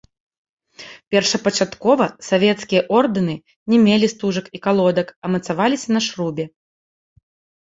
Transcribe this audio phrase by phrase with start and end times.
[1.15, 3.35] Першапачаткова савецкія ордэны
[3.75, 6.45] не мелі стужак і калодак, а мацаваліся на шрубе.